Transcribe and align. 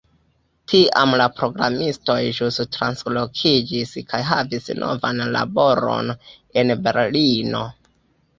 Tiam 0.71 1.11
la 1.21 1.25
programistoj 1.39 2.15
ĵus 2.37 2.57
translokiĝis 2.77 3.93
kaj 4.15 4.23
havis 4.31 4.71
novan 4.81 5.23
laboron 5.37 6.11
en 6.63 6.75
Berlino. 6.89 7.63